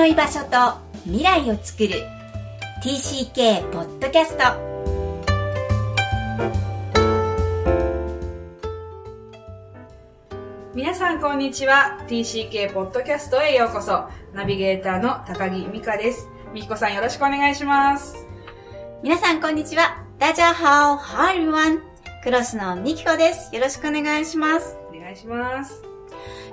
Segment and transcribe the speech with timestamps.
[0.00, 1.90] の居場所と未来を作る。
[2.82, 4.44] TCK ポッドキャスト
[10.74, 12.02] 皆さんこんにちは。
[12.08, 14.08] TCK ポッドキャストへようこそ。
[14.32, 16.26] ナビゲーターの高木美香です。
[16.54, 18.26] 美彦さんよろしくお願いします。
[19.02, 20.02] 皆さんこんにちは。
[20.18, 20.96] ダジャハオ。
[20.96, 21.82] ハリワン
[22.24, 23.54] クロスのミキコです。
[23.54, 24.78] よろしくお願いします。
[24.94, 25.89] お願いします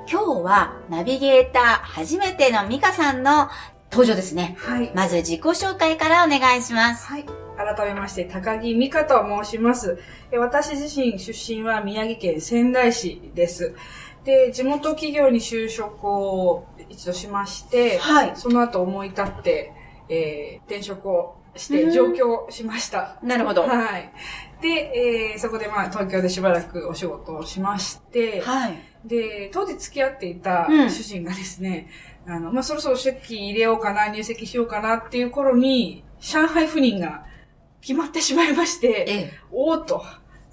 [0.10, 3.50] 今日はナビゲーター初めてのミカさんの
[3.92, 4.56] 登場ですね。
[4.58, 4.92] はい。
[4.96, 7.08] まず自己紹介からお願いします。
[7.08, 7.26] はい。
[7.58, 10.00] 改めまして、高木美香と申します。
[10.32, 13.76] え私自身出身は宮城県仙台市です。
[14.24, 19.74] で、地元企業に就職を一度しまして、はいその後思い立って、
[20.08, 23.18] えー転職をしてうん上京しました。
[23.24, 23.64] なるほど。
[23.64, 24.10] ははい。
[24.62, 28.97] で、えーそこでまあ東京でしばらくお仕事をしまして、い。
[29.08, 31.90] で、当時付き合っていたうん主人がですね、
[32.28, 37.26] あの、まあ、そろそろ籍入れようかな、入籍しようかなっていう頃に、上海赴任が
[37.82, 39.34] 決まってしまいまして、ええ。
[39.52, 40.04] おーっと、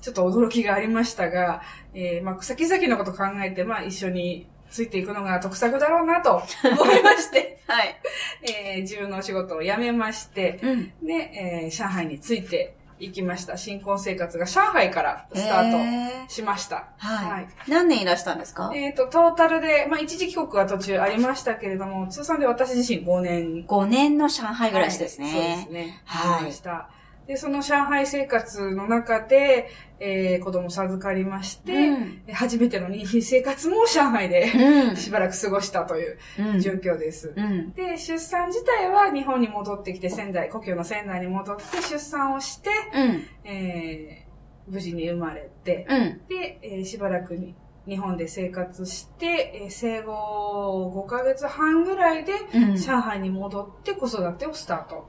[0.01, 1.63] ちょっと驚きがありましたが、
[1.95, 7.97] えー、まあ、先々のこと考えて、まあ、一緒についていくのが 得策だろうなと思いまして、 はい。
[8.43, 10.93] えー、自分のお仕事を辞めまして、うん。
[11.03, 13.56] で、えー、上海について行きました。
[13.56, 16.89] 新婚生活が上海からスターートしました。
[16.98, 18.70] はい、はい何年いらしたんですか？
[18.75, 23.64] えっ、と、トータルで、まあ、一時帰国は途中ありましたけれども、通算で私自身5年。
[23.67, 25.27] ?5 年の上海暮らしですね。
[25.27, 26.01] はいそうですね。
[26.05, 26.89] はいありました。
[27.27, 34.50] で、その上海生活の中で、えー、子供授かりまして、うん初めての妊娠生活も上海で、
[34.89, 34.97] うん。
[34.98, 36.61] しばらく過ごしたといううん。
[36.61, 37.33] 状況です。
[37.34, 37.72] うん。
[37.72, 43.22] で、出産自体は日本に戻ってきて仙台、故郷の仙台に戻って出産をして、うん。
[43.45, 46.20] えー、無事に生まれて、うん。
[46.28, 47.55] で、えーしばらくに
[47.86, 52.77] 日本で生活して、えー生後5ヶ月半ぐらいで、うん。
[52.77, 55.08] 上海に戻って子育てをスタート。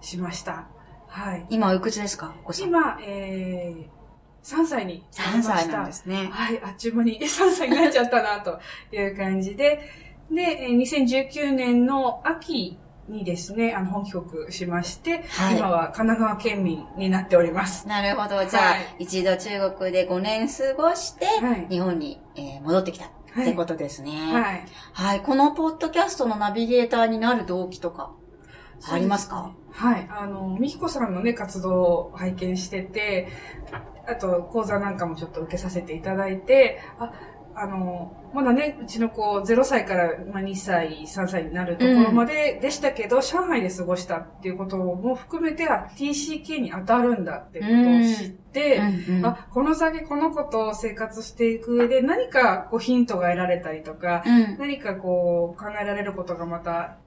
[0.00, 0.68] しました。
[1.08, 1.46] はい。
[1.50, 2.34] 今おいくつですか？
[2.62, 3.86] 今、えー、
[4.44, 5.54] 3歳になり3ました。
[5.56, 6.28] 歳なんですね。
[6.30, 8.58] はい、あっちゅう間に 3歳になっちゃったな、と
[8.92, 9.80] いう感じで、
[10.30, 12.78] で、えー2019年の秋
[13.08, 17.86] にですね、あの、本帰国しまして、はい今は神奈川県民になっております。
[17.86, 18.44] なるほど。
[18.44, 23.04] じゃあ、はい一度中国で5年過ごして、はい日本に、えー戻ってきた。
[23.04, 24.12] はいってことですね。
[24.32, 24.64] はい。
[24.94, 25.20] はい。
[25.20, 28.12] このポッドキャストのナビゲーターになる動機とか、
[28.90, 29.54] ありますか？
[29.72, 30.08] はい。
[30.10, 33.28] あの、みひこさんのね、活動を拝見してて、
[34.06, 37.12] あと、講座なんかもちょっと受けさせていただいて、あ、
[37.58, 48.76] あの、まだね、うちの子0歳から、まあ、2歳、3歳になるところまででしたけど、上海で過ごしたっていうことも含めて、あ TCK に当たるんだってことを知って、
[49.08, 49.26] うんうん。
[49.26, 54.58] あ、この先この子と生活していく上で何かこうヒントが得られたりとか、うん。
[54.58, 56.98] 何かこう考えられることがまた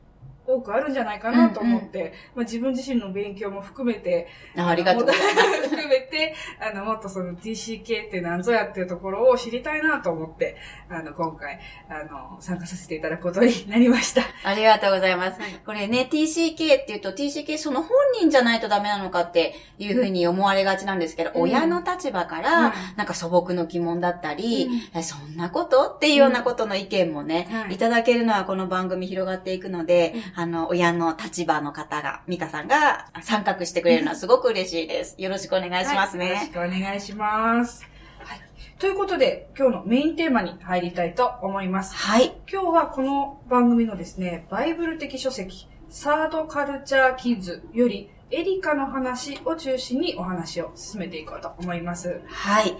[0.49, 4.27] 多くあるんじゃないかなと思って、まあ、自分自身の勉強も含めて、
[4.57, 5.78] あありがとうございます。
[5.89, 10.55] 含めて、あの、もっとその TCK って何ぞやっていうところを知りたいなと思って、
[10.87, 14.21] あの、今回、あの、参加させていただくことになりました。
[14.47, 15.39] ありがとうございます。
[15.65, 17.89] これね、TCK って言うと TCK その本
[18.19, 35.15] 人じゃないとダメなのかっていうふうに思われがちなんですけど、うん親の立場から、うんなんか素朴の疑問だったり、えそんなことっていうようなことの意見もね、はいいただけるのはこの番組広がっていくので、あの、親の立場の方が、ミカさんが参画してくれるのはすごく嬉しいです。
[35.17, 36.51] よろしくお願いしますはいよろしね。
[36.53, 37.83] くお願いします。
[38.19, 38.39] はい。
[38.79, 41.95] ということで、今日のメインテーマに入りたいと思います。
[41.95, 42.33] はい。
[42.51, 52.21] 今日はこの番組のですね、バイブル的書籍、サードカルチャーキッズより、エリカの話を中心にお話を進めていこうと思います。
[52.27, 52.75] はい。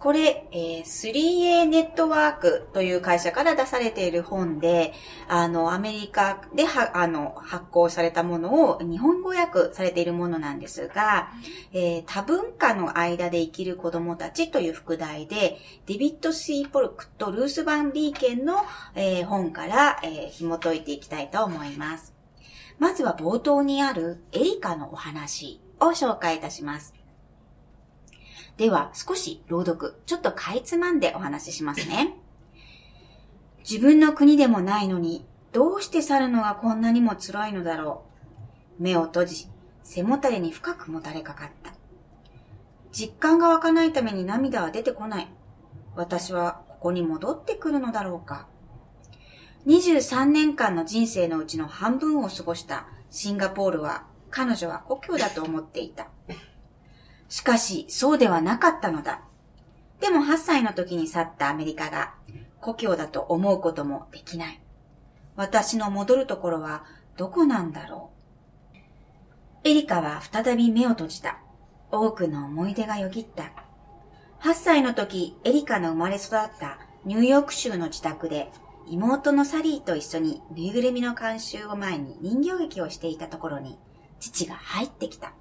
[0.00, 4.94] これ、えー 3A ネットワークという会社から出されている本で、
[5.28, 11.28] あの、アメリカでは、あの、発行されたものを日本語訳されているものなんですが、
[11.74, 18.54] えー多文化の間で生きる子供たちという副題で、デビッド・シー・ポルクとルース・バン・リーケンの、
[18.94, 22.14] えー本から、えー紐解いていきたいと思います。
[22.78, 26.99] まずは冒頭にあるエリカのお話を紹介いたします。
[28.60, 32.18] では、少し朗読、ちょっとかいつまんでお話ししますね。
[33.66, 38.04] 自分の国でもないのに、どうして去るのがこんなにも辛いのだろ
[38.78, 38.82] う。
[38.82, 39.46] 目を閉じ、
[39.82, 41.72] 背もたれに深くもたれかかった。
[42.92, 45.28] 実感が湧かないために涙は出てこない。
[45.96, 48.46] 私はここに戻ってくるのだろうか。
[49.68, 56.08] 23年間の人生のうちの半分を過ごしたシンガポールは彼女は故郷だと思っていた。
[57.30, 59.22] しかし、そうではなかったのだ。
[60.00, 62.14] でも8歳の時に去ったアメリカが
[62.60, 64.60] 故郷だと思うこともできない。
[65.36, 66.84] 私の戻るところは
[67.16, 68.10] どこなんだろ
[68.74, 68.76] う。
[69.62, 71.38] エリカは再び目を閉じた。
[71.92, 73.52] 多くの思い出がよぎった。
[74.40, 78.50] 8歳の時、エリカの生まれ育ったニューヨーク州の自宅で、
[78.88, 83.78] 妹のサリーと一緒にぬいぐるみの監修を前に人形劇をしていたところに、
[84.18, 85.32] 父が入ってきた。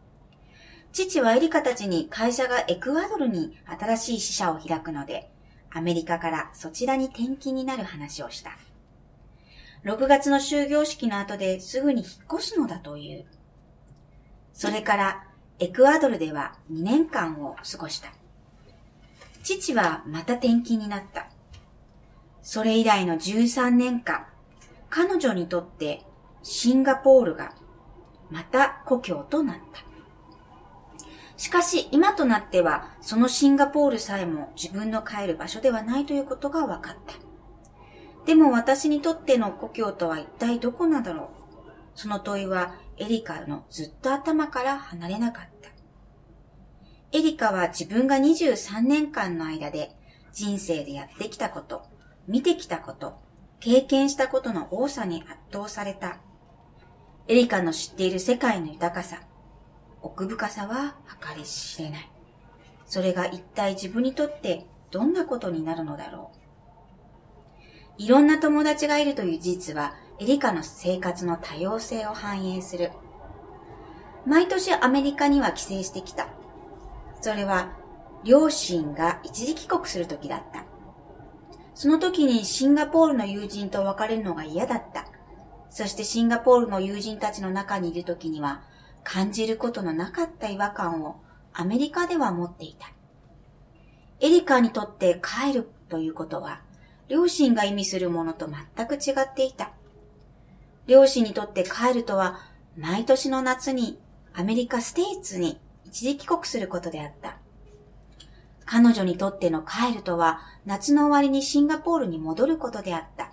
[0.92, 5.30] 父はエリカたちに会社がエクアドルに新しい支社を開くので、
[5.72, 8.58] アメリカからそちらに転勤になる話をした。
[9.84, 13.26] 6月の終業式の後ですぐに引っ越すのだという。
[14.52, 15.24] それから
[15.60, 18.12] エクアドルでは2年間を過ごした。
[19.44, 21.30] 父はまた転勤になった。
[22.42, 24.26] それ以来の13年間、
[24.90, 26.02] 彼女にとって
[26.42, 27.54] シンガポールが
[28.32, 29.89] また故郷となった。
[31.40, 37.14] しかし今となってはそのシンガポールさえも自分の帰る場所ではないということが分かった。
[38.26, 41.28] でも私にとっての故郷とは一体どこなんだろう
[41.96, 45.70] その問いはエリカのずっと頭から離れなかった。
[47.18, 49.96] エリカは自分が23年間の間で
[50.34, 51.84] 人生でやってきたこと、
[52.28, 53.18] 見てきたこと、
[53.62, 56.18] 経験したことの多さに圧倒された。
[57.30, 59.22] エリカの知っている世界の豊かさ、
[60.02, 62.12] 奥深さは計り知れない。
[62.86, 66.40] それが一体自分にとってどんなことになるのだろう。
[68.02, 72.92] いろんな友達がいるという事実は、エリカの生活の多様性を反映する。
[74.26, 76.30] 毎年アメリカには帰省してきた。
[77.22, 77.74] それは、
[78.24, 80.66] 両親が一時帰国する時だった。
[81.74, 85.06] その時にシンガポールの友人と別れるのが嫌だった。
[85.70, 88.62] そしてシンガポールの友人たちの中にいる時には、
[89.04, 91.22] 感じることのなかった違和感を
[91.54, 92.92] アメリカでは持っていた。
[94.20, 96.62] エリカにとって帰るということは、
[97.08, 99.72] 両親が意味するものと全く違っていた。
[100.88, 102.40] 両親にとって帰るとは、
[102.78, 104.00] 毎年の夏に
[104.34, 107.38] アメリカステイツに一時帰国することであった。
[108.66, 113.32] 彼女にとっての帰るとは、夏の終わりにシンガポールに戻ることであった。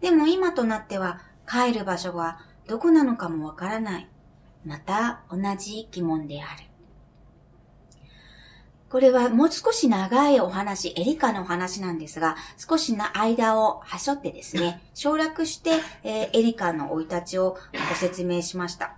[0.00, 4.08] でも今となっては、帰る場所がどこなのかもわからない。
[4.64, 6.64] また同じ疑問である。
[8.90, 15.72] これはもう少し長いお話、エリカのお話なんですが、少しな間をはしょってですね、 省略して、
[16.02, 17.58] えー、エリカの生い立ちを
[17.90, 18.96] ご説明しました。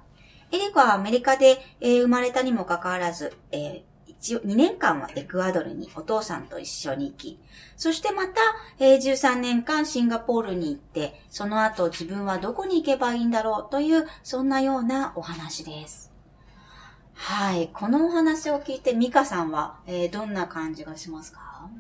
[0.53, 3.90] エリカはアメリカで、えー、生まれたにもかかわらず、えー
[4.21, 7.39] 一応2年間はエクアドルにお父さんと一緒に行き、
[7.77, 8.41] そしてまた、
[8.79, 16.13] えー、13年間シンガポールに行って、その後自分はどこに行けばいいんだろうという、そんなようなお話です。
[17.15, 17.71] はい。
[17.73, 21.71] このお話を聞いて、ミカさんは、えー、どんな感じがしますか？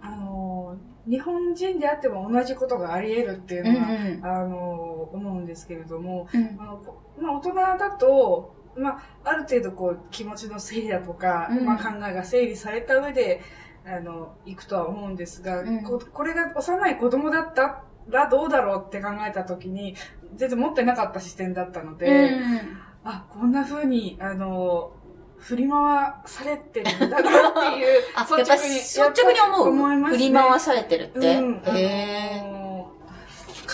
[0.00, 0.76] あの、
[1.06, 6.82] 日本人であっても同じことがあり得るっていうのは、うんうん、あの、思うんですけれども、うん、あの
[7.20, 13.40] まあ、大人だと、まあ、ある程度こう気持ちの整理だとか、うん、まあ、考えが整理された上で
[13.86, 19.94] あの行くとは思うんですが、うん、ここれが幼い子供だったらどうだろうって考えた時に
[20.34, 24.92] 全然持ってなかった視点だったので、うん、あこんな風にあの
[25.38, 29.68] 振り回されてるんだなっていう 率直に率直に思う。
[29.68, 32.54] 思います、ね、振り回されてるって、うん、へ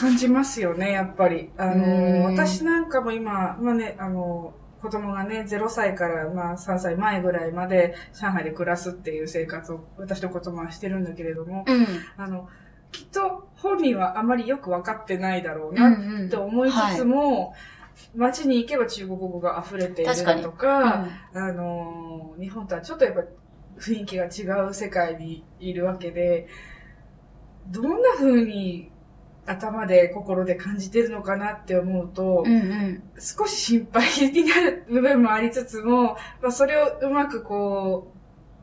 [0.01, 1.51] 感じますよね、やっぱり。
[1.59, 12.49] あの、私なんかも今、まあね、あの、子供がね、0歳からまあ3歳前ぐらいまで上海で暮らすっていう生活を私と子供はしてるんだけれども、うん、あの、
[12.91, 17.39] きっと本人はあまりよく分かってないだろうなって思いつつも、うんうん。
[17.39, 17.55] はい。
[18.15, 23.21] 街に行けば中国語が溢れているだとか、うん、あの、日本とはちょっとやっぱ
[23.79, 26.47] 雰囲気が違う世界にいるわけで、
[27.69, 28.91] どんな風に
[29.47, 38.21] 頭で心で感じてるのかなって思うと、うんうん、少し心配になる部分もありつつも、まあ、それをうまくこう、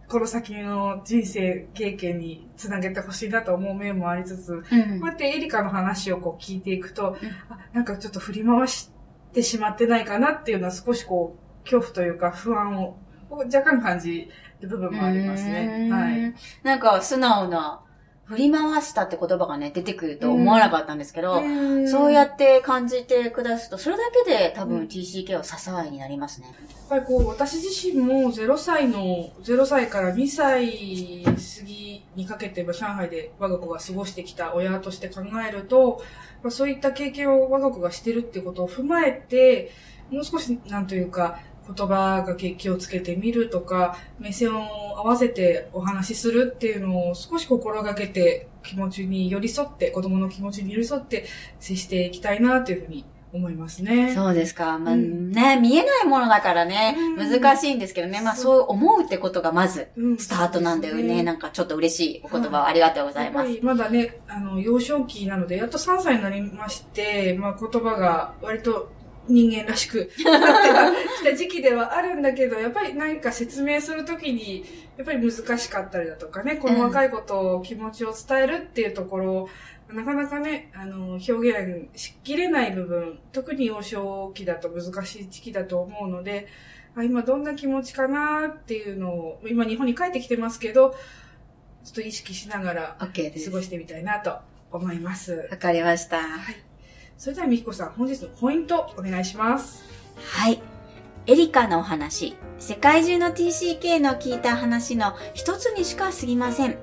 [0.10, 4.67] この先の人生経験につなげてほしいなと思う面もありつつ、うん、こ
[5.03, 8.89] うやってエリカの話をこう聞いていくと、うん、あなんかちょっと振り回し
[9.34, 12.98] てしまってないかなっていうのは少しこう、恐怖というか不安を
[13.29, 14.29] 若干感じ
[14.62, 15.89] る部分もありますね。
[15.91, 16.34] はい。
[16.63, 17.81] なんか素直な
[18.27, 26.48] 振り回したって言葉がね、出てくると思わなかったんですけど、うん、そうやって感じてくだすと、それだけで多分 TCK は支えになりますね。
[26.48, 36.03] やっぱりこう、私自身も0歳の、0歳から2歳過ぎにかけて、上海で我が子が過ごしてきた親として考えると、
[36.50, 39.72] そういった経験を我が子がしてるってことを踏まえて、
[40.12, 51.25] もう少し、なんというか、言葉が気をつけてみるとか、目線を合わせてお話しするっていうのを少し心がけて気持ちに寄り添って、子供の気持ちに寄り添って
[51.59, 54.13] 接していきたいなというふうに思いますね。
[54.13, 54.77] そうですか。
[54.79, 58.21] まあ、うん、ね、見えないものだからね、難しいんですけどね。
[58.21, 61.03] まあ、そう思うってことがまず、スタートなんだよね。
[61.03, 63.59] ねなんかちょっと嬉しいお言葉をありがとうございます。
[63.62, 68.91] まだね、あの、幼少期なので、やっと3歳になりまして、まあ、言葉が割と
[69.27, 70.17] 人間らしくなって
[71.19, 74.65] き た時期ではあるんだけど、やっぱり何か説明するときに、
[74.98, 79.50] やっぱり難しかったりだとかね、この若いことを気持ちを伝えるっていうところ、
[79.89, 86.48] うん、なかなかね、あの、表現しきれない部分、特に幼少期だと難しい時期だと思うので、
[86.96, 90.96] あ今どんな気持ちかなっていうのを、今日本に帰ってきてますけど、
[91.84, 93.07] ちょっと意識しながら過
[93.51, 94.39] ごしてみたいなと
[94.72, 95.34] 思います。
[95.34, 96.17] わ、okay、かりました。
[96.17, 96.66] はい
[97.17, 99.83] それではみきこさん、本日のポイントお願いします。
[100.24, 100.62] はい。
[101.25, 106.77] エリカのお話、世界中の TCK の聞いた話の一つにしか過ぎません。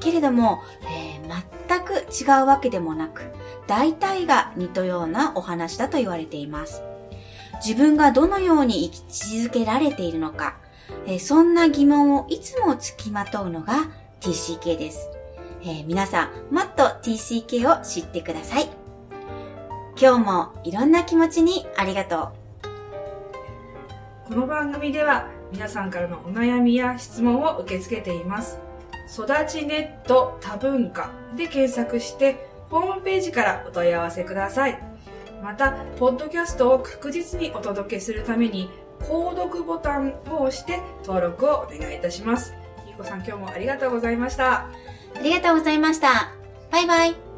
[0.00, 3.22] けれども、えー、全く違うわけでもなく、
[3.68, 6.82] 大体が似たようなお話だと言われています。
[7.64, 10.56] 自分がどのように生き続けられているのか、
[11.06, 13.88] えー、そんな疑問をいつもつきまとうのが
[14.20, 15.08] TCK です。
[15.62, 18.79] えー、皆さん、もっと TCK を知ってください。
[20.00, 22.32] 今日もいろんな気持ちにありがと
[24.26, 24.28] う。
[24.28, 28.58] この番組では皆さんからのお悩みや質問を受け付けています。
[29.12, 34.82] 育ちネット多文化で検索してホームページからお問い合わせください。
[35.42, 42.54] また、ポッドキャストを確実にお届けするために、購読ボタンを押して登録をお願いいたします。
[42.86, 44.52] ゆうこさん今日もありがとうございました。
[44.52, 44.70] あ
[45.22, 46.32] りがとうございました。
[46.70, 47.29] バイバイ。